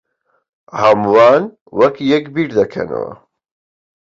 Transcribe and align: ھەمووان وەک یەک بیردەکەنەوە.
ھەمووان 0.79 1.43
وەک 1.79 1.95
یەک 2.11 2.25
بیردەکەنەوە. 2.33 3.13